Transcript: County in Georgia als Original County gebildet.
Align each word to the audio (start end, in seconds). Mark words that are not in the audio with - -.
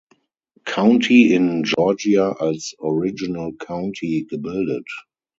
County 0.65 1.31
in 1.35 1.61
Georgia 1.63 2.35
als 2.39 2.73
Original 2.79 3.53
County 3.53 4.25
gebildet. 4.27 4.87